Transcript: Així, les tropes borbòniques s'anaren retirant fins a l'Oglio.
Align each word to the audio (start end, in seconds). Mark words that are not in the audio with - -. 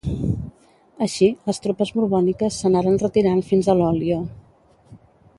Així, 1.05 1.27
les 1.49 1.59
tropes 1.65 1.91
borbòniques 1.97 2.57
s'anaren 2.63 2.97
retirant 3.03 3.43
fins 3.53 3.69
a 3.69 3.75
l'Oglio. 3.81 4.19